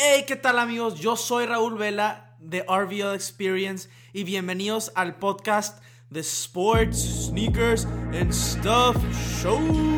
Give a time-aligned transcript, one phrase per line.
[0.00, 1.00] Hey, ¿qué tal amigos?
[1.00, 7.84] Yo soy Raúl Vela de RVL Experience y bienvenidos al podcast de Sports, Sneakers
[8.14, 8.96] and Stuff
[9.42, 9.97] Show.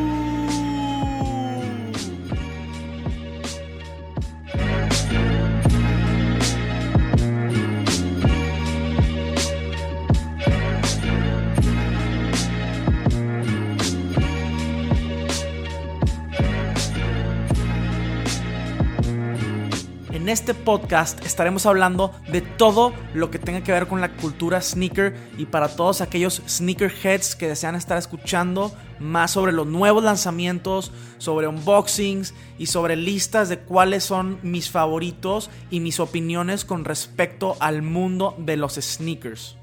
[20.31, 25.13] Este podcast estaremos hablando de todo lo que tenga que ver con la cultura sneaker
[25.37, 31.47] y para todos aquellos sneakerheads que desean estar escuchando más sobre los nuevos lanzamientos, sobre
[31.47, 37.81] unboxings y sobre listas de cuáles son mis favoritos y mis opiniones con respecto al
[37.81, 39.57] mundo de los sneakers.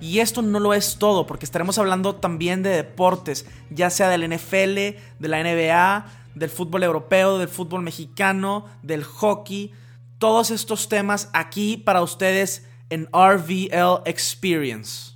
[0.00, 4.32] Y esto no lo es todo, porque estaremos hablando también de deportes, ya sea del
[4.32, 4.76] NFL,
[5.18, 6.06] de la NBA,
[6.36, 9.72] del fútbol europeo, del fútbol mexicano, del hockey,
[10.18, 15.12] todos estos temas aquí para ustedes en RVL Experience.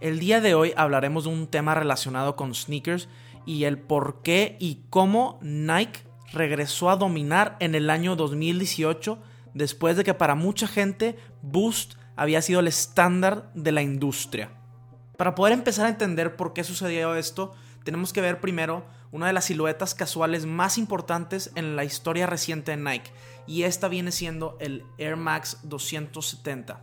[0.00, 3.08] El día de hoy hablaremos de un tema relacionado con sneakers
[3.46, 6.00] y el por qué y cómo Nike
[6.32, 9.18] regresó a dominar en el año 2018
[9.54, 14.50] después de que para mucha gente Boost había sido el estándar de la industria.
[15.16, 17.52] Para poder empezar a entender por qué sucedió esto,
[17.84, 22.72] tenemos que ver primero una de las siluetas casuales más importantes en la historia reciente
[22.72, 23.12] de Nike,
[23.46, 26.80] y esta viene siendo el Air Max 270.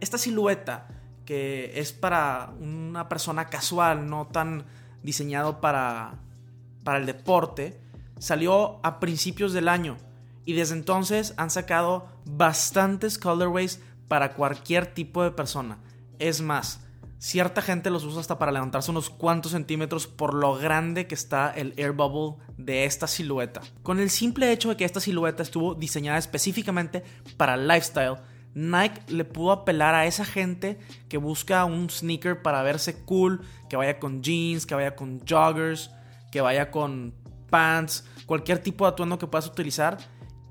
[0.00, 0.88] Esta silueta,
[1.24, 4.64] que es para una persona casual, no tan
[5.02, 6.14] diseñado para,
[6.82, 7.80] para el deporte,
[8.18, 9.96] salió a principios del año
[10.44, 15.78] y desde entonces han sacado bastantes colorways para cualquier tipo de persona.
[16.18, 16.80] Es más,
[17.22, 21.52] Cierta gente los usa hasta para levantarse unos cuantos centímetros por lo grande que está
[21.52, 23.60] el air bubble de esta silueta.
[23.84, 27.04] Con el simple hecho de que esta silueta estuvo diseñada específicamente
[27.36, 28.16] para lifestyle,
[28.54, 33.76] Nike le pudo apelar a esa gente que busca un sneaker para verse cool, que
[33.76, 35.92] vaya con jeans, que vaya con joggers,
[36.32, 37.14] que vaya con
[37.50, 39.96] pants, cualquier tipo de atuendo que puedas utilizar,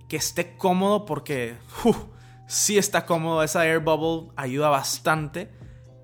[0.07, 1.96] que esté cómodo porque si
[2.47, 5.59] sí está cómodo, esa air bubble ayuda bastante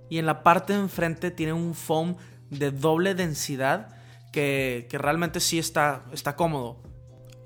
[0.09, 2.15] y en la parte de enfrente tiene un foam
[2.49, 3.97] de doble densidad
[4.31, 6.77] que, realmente sí está, está cómodo.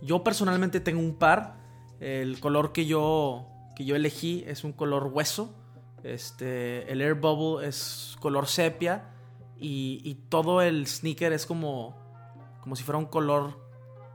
[0.02, 1.60] Yo personalmente tengo un par.
[2.00, 5.56] El color que yo, que yo elegí es un color hueso.
[6.04, 9.08] Este, el Air Bubble es color sepia.
[9.58, 11.96] Y, todo el sneaker es como,
[12.62, 13.60] como si fuera un color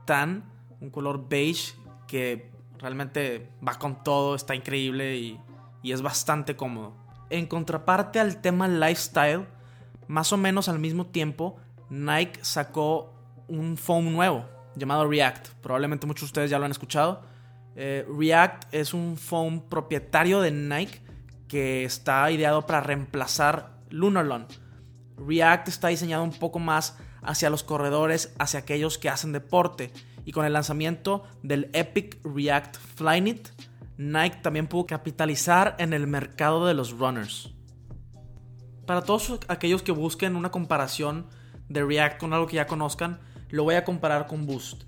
[0.05, 0.43] tan,
[0.81, 1.73] un color beige
[2.05, 5.39] que realmente va con todo, está increíble y,
[5.81, 7.06] y es bastante cómodo.
[7.29, 9.45] En contraparte al tema lifestyle,
[10.07, 11.57] más o menos al mismo tiempo,
[11.89, 13.13] Nike sacó
[13.47, 14.45] un foam nuevo
[14.75, 15.49] llamado React.
[15.61, 17.21] Probablemente muchos de ustedes ya lo han escuchado.
[17.75, 21.01] Eh, React es un foam propietario de Nike
[21.47, 24.47] que está ideado para reemplazar Lunarlon.
[25.17, 29.91] React está diseñado un poco más hacia los corredores, hacia aquellos que hacen deporte.
[30.25, 33.49] Y con el lanzamiento del Epic React Flyknit,
[33.97, 37.51] Nike también pudo capitalizar en el mercado de los runners.
[38.85, 41.27] Para todos aquellos que busquen una comparación
[41.67, 43.19] de React con algo que ya conozcan,
[43.49, 44.83] lo voy a comparar con Boost.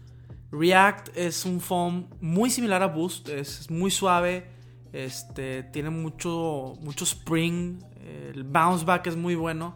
[0.51, 4.47] React es un foam muy similar a Boost, es muy suave,
[4.93, 7.79] este, tiene mucho, mucho spring,
[8.33, 9.75] el bounce back es muy bueno,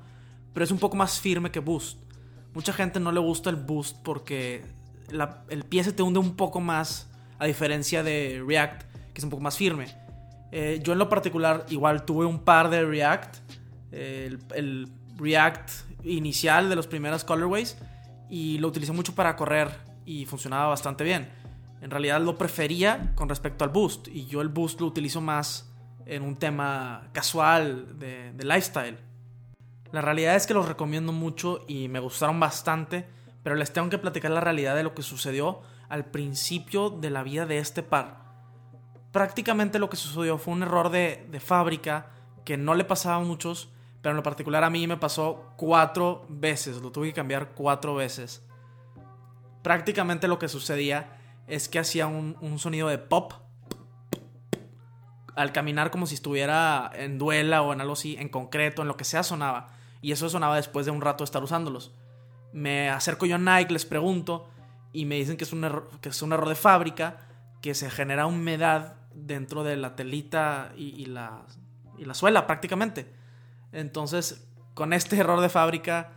[0.53, 1.99] pero es un poco más firme que Boost.
[2.53, 4.63] Mucha gente no le gusta el Boost porque
[5.49, 9.29] el pie se te hunde un poco más a diferencia de React que es un
[9.29, 9.87] poco más firme.
[10.51, 13.37] Eh, yo en lo particular igual tuve un par de React,
[13.91, 14.87] el,
[15.17, 15.71] React
[16.03, 17.77] inicial de los primeros colorways
[18.29, 19.69] y lo utilicé mucho para correr
[20.05, 21.29] y funcionaba bastante bien.
[21.81, 25.71] En realidad lo prefería con respecto al Boost y yo el Boost lo utilizo más
[26.05, 28.97] en un tema casual de, de lifestyle.
[29.91, 33.07] La realidad es que los recomiendo mucho y me gustaron bastante,
[33.43, 37.23] pero les tengo que platicar la realidad de lo que sucedió al principio de la
[37.23, 38.22] vida de este par
[39.13, 42.07] prácticamente lo que sucedió fue un error de, fábrica
[42.43, 43.69] que no le pasaba a muchos,
[44.01, 47.95] pero en lo particular a mí me pasó cuatro veces, lo tuve que cambiar cuatro
[47.95, 48.45] veces.
[49.61, 51.15] Prácticamente lo que sucedía
[51.47, 53.33] es que hacía un, un sonido de pop
[55.35, 58.97] al caminar como si estuviera en duela o en algo así, en concreto, en lo
[58.97, 59.69] que sea sonaba.
[60.01, 61.93] Y eso sonaba después de un rato de estar usándolos.
[62.51, 64.49] Me acerco yo a Nike, les pregunto,
[64.91, 67.17] y me dicen que es un error, que es un error de fábrica,
[67.61, 71.45] que se genera humedad dentro de la telita y, la,
[71.97, 73.11] y la suela prácticamente.
[73.71, 76.11] Entonces, con este error de fábrica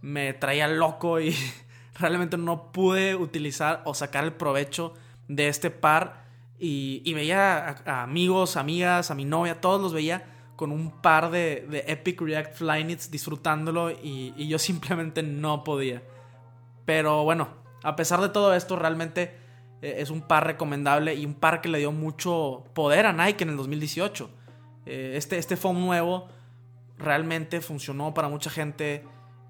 [0.00, 1.34] me traía loco y
[1.98, 4.94] realmente no pude utilizar o sacar el provecho
[5.28, 6.22] de este par
[6.58, 11.84] y, veía a, amigos, amigas, a mi novia, todos los veía con un par de,
[11.88, 16.02] Epic React Flyknits disfrutándolo y, y yo simplemente no podía.
[16.84, 17.48] Pero bueno,
[17.82, 19.41] a pesar de todo esto, realmente
[19.82, 23.44] eh, es un par recomendable y un par que le dio mucho poder a Nike
[23.44, 24.30] en el 2018.
[24.86, 26.28] Eh, este, este foam nuevo
[26.98, 29.04] realmente funcionó para mucha gente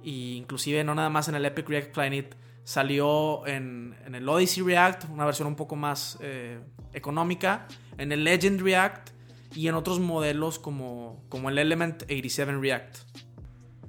[0.04, 2.34] inclusive no nada más en el Epic React Flyknit
[2.64, 6.60] salió en, el Odyssey React, una versión un poco más eh,
[6.92, 7.66] económica,
[7.98, 9.10] en el Legend React
[9.54, 12.98] y en otros modelos como, como el Element 87 React.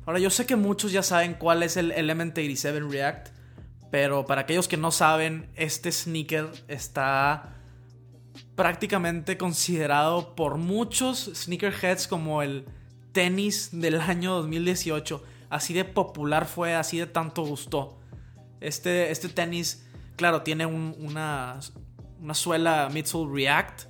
[0.05, 3.29] Ahora yo sé que muchos ya saben cuál es el Element 87 React,
[3.93, 7.53] pero para aquellos que no saben, este sneaker está
[8.55, 12.65] prácticamente considerado por muchos sneakerheads como el
[13.11, 15.23] tenis del año 2018.
[15.51, 17.99] Así de popular fue, así de tanto gustó.
[18.61, 21.59] Este, este tenis, claro, tiene una,
[22.19, 23.81] una suela midsole React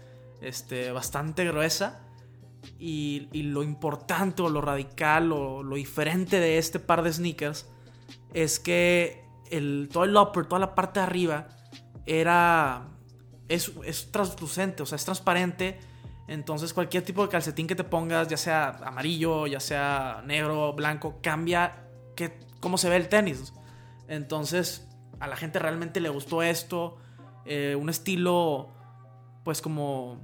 [0.42, 2.02] este, bastante gruesa.
[2.78, 7.70] Y, lo importante o lo radical o lo diferente de este par de sneakers
[8.34, 9.23] es que
[9.58, 11.48] el, todo el upper, toda la parte de arriba,
[12.06, 12.90] era.
[13.50, 15.80] Es, es translucente, o sea, es transparente.
[16.28, 21.20] Entonces, cualquier tipo de calcetín que te pongas, ya sea amarillo, ya sea negro, blanco,
[21.22, 21.86] cambia
[22.16, 23.54] que, cómo se ve el tenis.
[24.08, 24.88] Entonces,
[25.20, 26.98] a la gente realmente le gustó esto.
[27.46, 28.70] Eh, un estilo,
[29.44, 30.20] pues, como.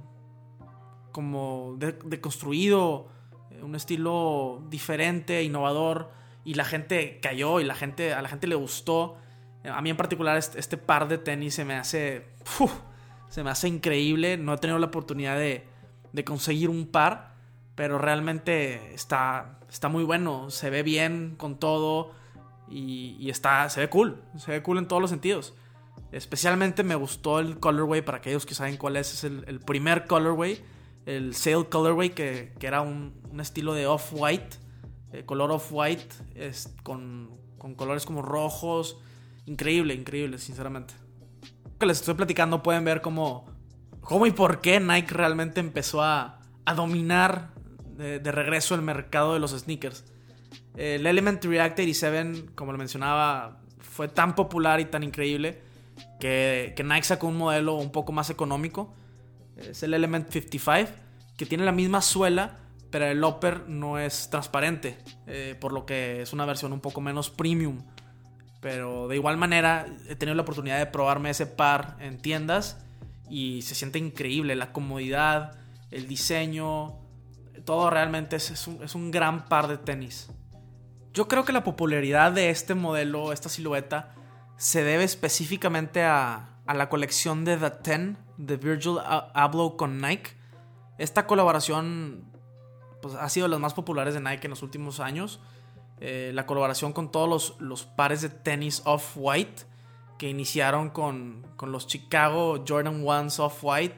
[1.12, 3.08] como deconstruido.
[3.50, 8.46] De un estilo diferente, innovador y la gente cayó y la gente, a la gente
[8.46, 9.16] le gustó.
[9.64, 12.26] A mí en particular este, este par de tenis se me hace...
[13.28, 14.36] se me hace increíble.
[14.36, 15.66] No he tenido la oportunidad de,
[16.12, 17.34] de conseguir un par,
[17.74, 20.50] pero realmente está, está muy bueno.
[20.50, 22.12] Se ve bien con todo
[22.68, 24.22] y, y, está, se ve cool.
[24.36, 25.54] Se ve cool en todos los sentidos.
[26.12, 30.06] Especialmente me gustó el colorway, para aquellos que saben cuál es, es el, el primer
[30.06, 30.60] colorway,
[31.06, 34.56] el Sail Colorway, que, que era un, un estilo de off-white
[35.12, 36.06] eh, color off-white,
[36.82, 38.98] con, con colores como rojos.
[39.46, 40.94] Increíble, increíble, sinceramente.
[41.78, 43.46] Que les estoy platicando pueden ver cómo,
[44.00, 47.50] cómo y por qué Nike realmente empezó a, a dominar
[47.96, 50.04] de, regreso el mercado de los sneakers.
[50.76, 55.60] El Element React 87, como lo mencionaba, fue tan popular y tan increíble
[56.18, 58.94] que, que Nike sacó un modelo un poco más económico.
[59.56, 60.90] Es el Element 55,
[61.36, 62.59] que tiene la misma suela,
[62.90, 67.00] pero el upper no es transparente, eh, por lo que es una versión un poco
[67.00, 67.82] menos premium.
[68.60, 72.84] Pero de igual manera he tenido la oportunidad de probarme ese par en tiendas
[73.28, 75.56] y se siente increíble la comodidad,
[75.90, 76.98] el diseño,
[77.64, 80.30] todo realmente es, un, es un gran par de tenis.
[81.14, 84.14] Yo creo que la popularidad de este modelo, esta silueta,
[84.56, 90.32] se debe específicamente a, a la colección de The Ten de Virgil Abloh con Nike.
[90.98, 92.29] Esta colaboración
[93.00, 95.40] pues, ha sido las más populares de Nike en los últimos años.
[96.00, 99.64] Eh, la colaboración con todos los, pares de tenis off-white
[100.18, 103.96] que iniciaron con, los Chicago Jordan Ones off-white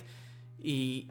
[0.58, 1.08] y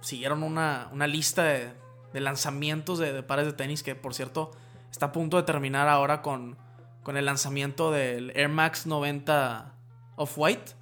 [0.00, 4.50] siguieron una, lista de, lanzamientos de, pares de tenis que por cierto
[4.90, 6.58] está a punto de terminar ahora con,
[7.02, 9.74] con el lanzamiento del Air Max 90
[10.16, 10.72] off-white,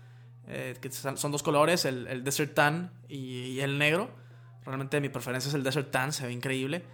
[0.49, 4.11] eh, que son dos colores, el, Desert Tan y el negro.
[4.65, 6.85] Realmente mi preferencia es el Desert Tan, se ve increíble.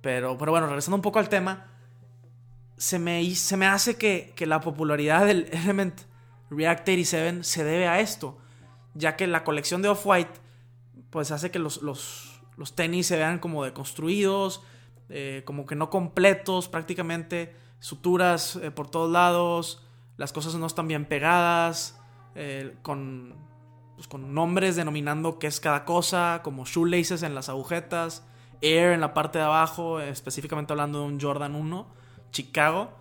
[0.00, 1.66] Pero, pero bueno, regresando un poco al tema,
[2.76, 6.00] se me, se me hace que, la popularidad del Element
[6.50, 8.38] React 87 se debe a esto,
[8.94, 10.40] ya que la colección de Off-White
[11.10, 12.40] pues hace que los, los,
[12.74, 14.62] tenis se vean como deconstruidos,
[15.08, 19.84] eh, como que no completos prácticamente, suturas eh, por todos lados,
[20.16, 21.98] las cosas no están bien pegadas,
[22.34, 23.34] eh, con
[24.00, 28.26] pues, con nombres denominando qué es cada cosa, como shoelaces en las agujetas,
[28.62, 31.86] air en la parte de abajo, específicamente hablando de un Jordan 1,
[32.30, 32.92] Chicago.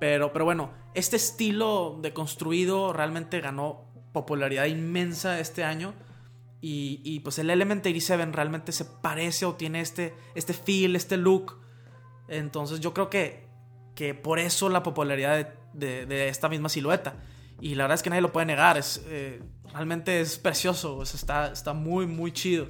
[0.00, 5.94] Pero, pero bueno, este estilo de construido realmente ganó popularidad inmensa este año.
[6.60, 11.60] Y, pues el Element 87 realmente se parece o tiene este, este feel, este look.
[12.26, 13.46] Entonces yo creo que,
[13.94, 17.22] que por eso la popularidad de, esta misma silueta.
[17.64, 18.76] Y la verdad es que nadie lo puede negar.
[18.76, 19.42] Es, eh,
[19.72, 21.02] realmente es precioso.
[21.02, 22.68] está, está muy, muy chido.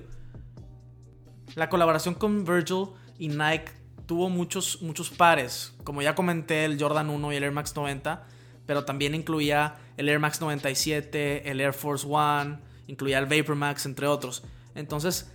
[1.57, 3.73] La colaboración con Virgil y Nike
[4.07, 5.75] tuvo muchos, muchos pares.
[5.83, 8.25] Como ya comenté, el Jordan 1 y el Air Max 90.
[8.67, 13.87] Pero también incluía el Air Max 97, el Air Force One, incluía el Vapor Max,
[13.87, 14.45] entre otros.
[14.77, 15.29] Entonces,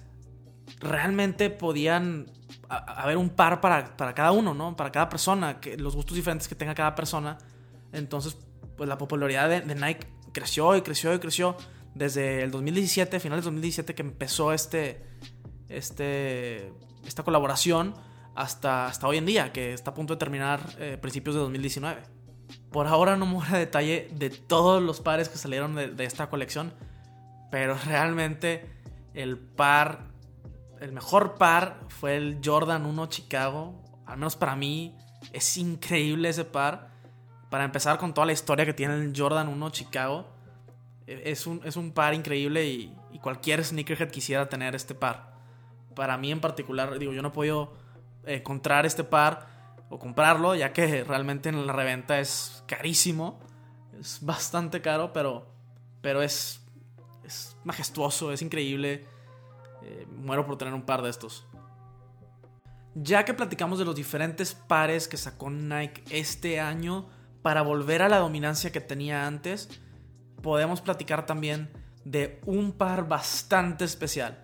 [0.80, 2.32] realmente podían
[2.70, 4.78] haber un par para, para, cada uno, ¿no?
[4.78, 7.38] Para cada persona, que, los gustos diferentes que tenga cada persona.
[7.92, 8.38] Entonces,
[8.80, 11.58] pues la popularidad de, Nike creció y creció y creció.
[11.96, 15.04] desde el 2017, finales del 2017 que empezó este,
[15.68, 16.72] este,
[17.06, 17.94] esta colaboración
[18.36, 22.04] hasta, hasta hoy en día, que está a punto de terminar eh, principios de 2019.
[22.72, 26.06] Por ahora no me voy a detalle de todos los pares que salieron de, de
[26.06, 26.72] esta colección,
[27.52, 28.64] pero realmente
[29.14, 30.08] el par,
[30.80, 34.96] el mejor par fue el Jordan 1 Chicago, al menos para mí
[35.34, 36.89] es increíble ese par.
[37.50, 40.28] Para empezar con toda la historia que tiene el Jordan 1 Chicago,
[41.08, 45.34] e, es un, es un par increíble y, y cualquier sneakerhead quisiera tener este par.
[45.96, 47.74] Para mí en particular, digo, yo no he podido
[48.26, 49.48] encontrar este par
[49.90, 53.40] o comprarlo, ya que realmente en la reventa es carísimo.
[54.00, 55.48] Es bastante caro, pero,
[56.02, 56.62] pero es,
[57.24, 59.06] es majestuoso, es increíble.
[59.82, 61.46] Eh, muero por tener un par de estos.
[62.96, 67.08] Ya que platicamos de los diferentes pares que sacó Nike este año
[67.42, 69.70] para volver a la dominancia que tenía antes,
[70.42, 71.70] podemos platicar también
[72.06, 74.44] de un par bastante especial.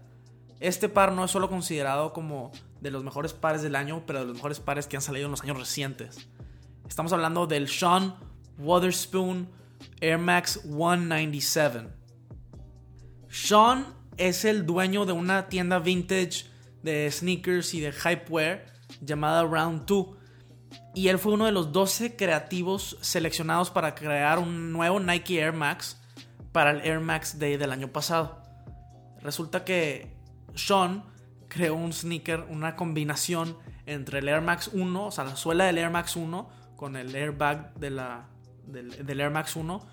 [0.59, 4.25] Este par no es solo considerado como de los mejores pares del año, pero de
[4.25, 6.29] los mejores pares que han salido en los años recientes.
[6.87, 8.15] Estamos hablando del Sean
[8.57, 9.49] Wotherspoon
[9.99, 11.87] Air Max 197.
[13.29, 13.85] Sean
[14.17, 16.45] es el dueño de una tienda vintage
[16.83, 18.65] de sneakers y de hypewear
[19.01, 20.07] llamada Round 2.
[20.93, 25.53] Y él fue uno de los 12 creativos seleccionados para crear un nuevo Nike Air
[25.53, 26.01] Max
[26.51, 28.41] para el Air Max Day del año pasado.
[29.21, 30.15] Resulta que
[30.55, 31.03] Sean
[31.47, 35.77] creó un sneaker, una combinación entre el Air Max 1, o sea, la suela del
[35.77, 38.27] Air Max 1 con el airbag de la,
[38.67, 39.85] del, del Air Max 1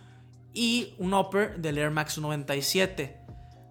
[0.55, 3.23] y un upper del Air Max 97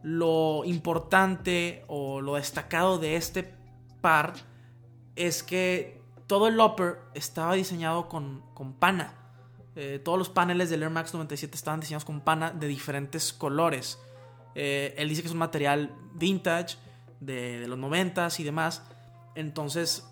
[0.04, 3.54] lo importante o lo destacado de este
[4.02, 4.34] par
[5.16, 6.01] es que
[6.32, 8.42] todo el upper estaba diseñado con,
[8.80, 9.16] pana.
[9.76, 14.00] Eh, todos los paneles del Air Max 97 estaban diseñados con pana de diferentes colores.
[14.56, 16.78] Eh, él dice que es un material vintage
[17.20, 18.82] de, los 90 y demás.
[19.36, 20.08] Entonces,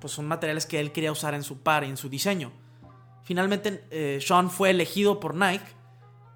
[0.00, 2.50] pues son materiales que él quería usar en su par y en su diseño.
[3.22, 5.66] Finalmente, eh, Sean fue elegido por Nike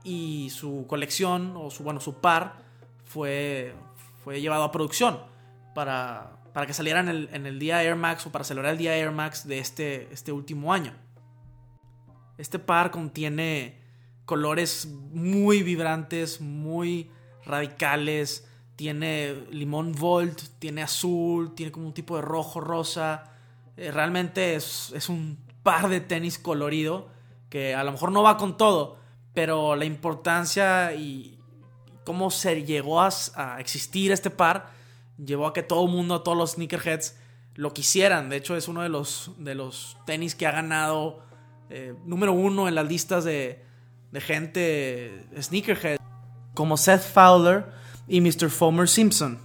[0.05, 2.57] y su colección, o su, bueno, su par,
[3.07, 3.75] fue,
[4.23, 5.21] fue llevado a producción
[5.75, 8.79] para, para que saliera en el, en el, día Air Max o para celebrar el
[8.79, 10.95] día Air Max de este, este último año.
[12.39, 13.81] Este par contiene
[14.25, 17.11] colores muy vibrantes, muy
[17.45, 18.47] radicales.
[18.77, 23.33] Tiene limón volt, tiene azul, tiene como un tipo de rojo, rosa.
[23.77, 27.09] Eh, realmente es, es un par de tenis colorido
[27.49, 28.99] que a lo mejor no va con todo,
[29.35, 31.39] pero la importancia y,
[32.05, 33.11] cómo se llegó a,
[33.59, 34.71] existir este par,
[35.25, 37.17] llevó a que todo el mundo, todos los sneakerheads
[37.55, 38.29] lo quisieran.
[38.29, 41.23] De hecho, es uno de los, de los tenis que ha ganado
[41.75, 43.65] eh, número uno en las listas de,
[44.15, 45.99] gente sneakerhead,
[46.53, 47.65] como Seth Fowler
[48.07, 48.51] y Mr.
[48.51, 49.39] Fomer Simpson.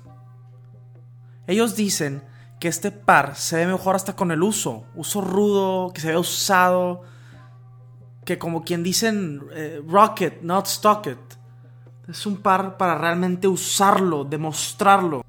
[1.48, 2.22] Ellos dicen
[2.60, 6.18] que este par se ve mejor hasta con el uso, uso rudo, que se ve
[6.18, 7.04] usado,
[8.26, 11.18] que como quien dicen, eh, rocket, not stock it.
[12.10, 15.24] Es un par para realmente usarlo, demostrarlo.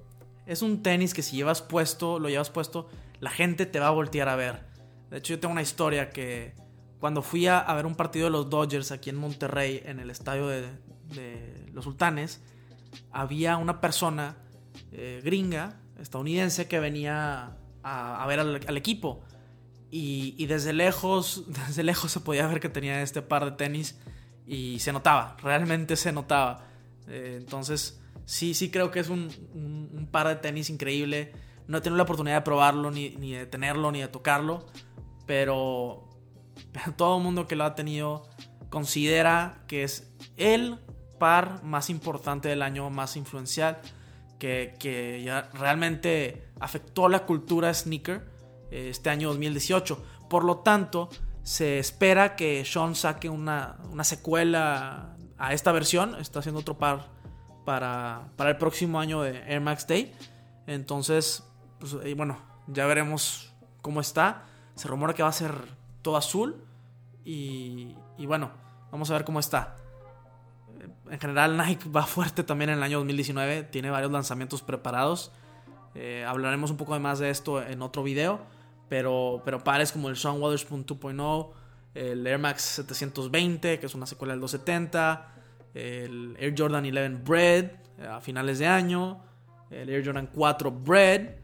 [0.48, 2.88] Es un tenis que si llevas puesto, lo llevas puesto,
[3.20, 4.64] la gente te va a voltear a ver.
[5.10, 6.54] De hecho, yo tengo una historia que
[6.98, 10.48] cuando fui a, ver un partido de los Dodgers aquí en Monterrey, en el estadio
[10.48, 10.70] de,
[11.74, 12.40] los Sultanes,
[13.12, 14.36] había una persona
[14.90, 19.22] eh, gringa, estadounidense, que venía a, ver al, equipo.
[19.90, 23.98] Y, desde lejos, desde lejos se podía ver que tenía este par de tenis
[24.46, 26.64] y se notaba, realmente se notaba.
[27.06, 31.32] Eh, entonces, sí, sí creo que es un, par de tenis increíble.
[31.66, 34.66] No he tenido la oportunidad de probarlo, ni, de tenerlo, ni de tocarlo,
[35.26, 36.08] pero,
[36.96, 38.28] todo el mundo que lo ha tenido
[38.68, 40.78] considera que es el
[41.18, 43.80] par más importante del año, más influencial,
[44.38, 48.24] que, que ya realmente afectó la cultura sneaker
[48.70, 50.04] eh, este año 2018.
[50.28, 51.08] Por lo tanto,
[51.42, 56.14] se espera que Sean saque una, una secuela a esta versión.
[56.16, 57.17] Está haciendo otro par
[57.68, 60.10] para, para el próximo año de Air Max Day.
[60.66, 61.44] Entonces,
[61.78, 64.44] pues, bueno, ya veremos cómo está.
[64.74, 65.52] Se rumora que va a ser
[66.00, 66.64] todo azul.
[67.26, 68.52] Y, y bueno,
[68.90, 69.76] vamos a ver cómo está.
[71.10, 73.64] En general, Nike va fuerte también en el año 2019.
[73.64, 75.30] Tiene varios lanzamientos preparados.
[75.94, 78.40] Eh, hablaremos un poco más de esto en otro video.
[78.88, 81.50] Pero, pero pares como el Sean Waterspoon 2.0
[81.92, 85.34] el Air Max 720, que es una secuela del 270,
[85.78, 87.64] el Air Jordan 11 Bread
[87.98, 89.22] eh, a finales de año,
[89.70, 91.36] el Air Jordan 4 Bread.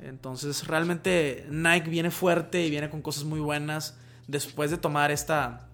[0.00, 5.68] Entonces realmente Nike viene fuerte y viene con cosas muy buenas después de tomar esta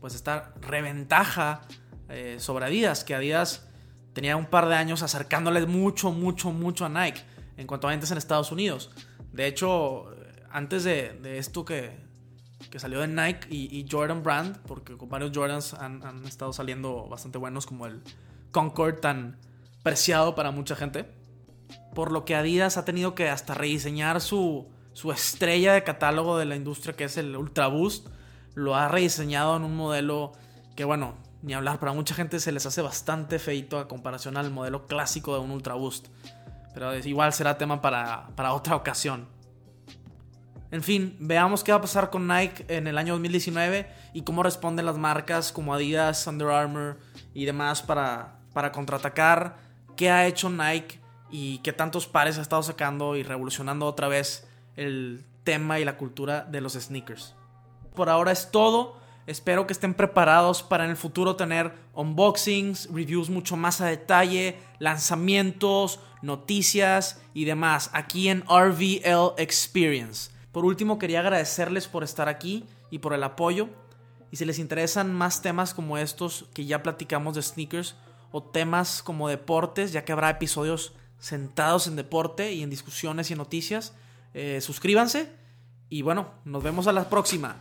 [0.00, 1.62] pues esta reventaja
[2.08, 3.68] eh, sobre Adidas, que Adidas
[4.12, 7.22] tenía un par de años acercándole mucho, mucho, mucho a Nike
[7.56, 8.90] en cuanto a ventas en Estados Unidos.
[9.32, 10.14] De hecho,
[10.50, 11.98] antes de, esto que,
[12.70, 17.06] que, salió de Nike y, Jordan Brand, porque con varios Jordans han, han, estado saliendo
[17.08, 18.02] bastante buenos, como el
[18.50, 19.38] Concord tan
[19.82, 21.06] preciado para mucha gente.
[21.94, 26.46] Por lo que Adidas ha tenido que hasta rediseñar su, su estrella de catálogo de
[26.46, 28.08] la industria, que es el Ultra Boost.
[28.54, 30.32] Lo ha rediseñado en un modelo
[30.76, 34.50] que, bueno, ni hablar, para mucha gente se les hace bastante feito a comparación al
[34.50, 36.08] modelo clásico de un Ultra Boost.
[36.72, 39.28] Pero igual será tema para, otra ocasión.
[40.74, 44.42] En fin, veamos qué va a pasar con Nike en el año 2019 y cómo
[44.42, 46.98] responden las marcas como Adidas, Under Armour
[47.32, 49.56] y demás para, para contraatacar.
[49.96, 50.98] ¿Qué ha hecho Nike
[51.30, 55.96] y qué tantos pares ha estado sacando y revolucionando otra vez el tema y la
[55.96, 57.36] cultura de los sneakers?
[57.94, 58.98] Por ahora es todo.
[59.28, 64.58] Espero que estén preparados para en el futuro tener unboxings, reviews mucho más a detalle,
[64.80, 70.33] lanzamientos, noticias y demás aquí en RVL Experience.
[70.54, 73.70] Por último, quería agradecerles por estar aquí y por el apoyo.
[74.30, 77.96] Y si les interesan más temas como estos que ya platicamos de sneakers
[78.30, 83.34] o temas como deportes, ya que habrá episodios sentados en deporte y en discusiones y
[83.34, 83.94] noticias,
[84.32, 85.28] eh, suscríbanse.
[85.88, 87.56] Y bueno, nos vemos a la próxima.